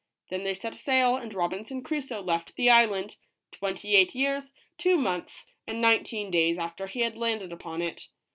Then 0.31 0.41
they 0.41 0.55
set 0.55 0.73
sail, 0.73 1.15
and 1.15 1.31
Robinson 1.31 1.83
Crusoe 1.83 2.21
left 2.23 2.55
the 2.55 2.71
island, 2.71 3.17
twenty 3.51 3.95
eight 3.95 4.15
years, 4.15 4.51
two 4.79 4.97
months, 4.97 5.45
and 5.67 5.79
nineteen 5.79 6.31
days 6.31 6.57
after 6.57 6.87
he 6.87 7.01
had 7.01 7.19
landed 7.19 7.53
upon 7.53 7.83
it. 7.83 8.07